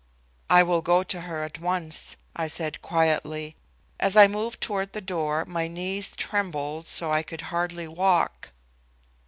[0.49, 3.55] "I will go to her at once," I said quietly.
[3.99, 8.49] As I moved toward the door my knees trembled so I could hardly walk.